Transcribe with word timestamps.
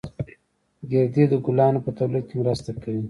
گردې 0.91 1.23
د 1.31 1.33
ګلانو 1.45 1.79
په 1.85 1.91
تولید 1.97 2.23
کې 2.29 2.35
مرسته 2.41 2.69
کوي 2.81 2.99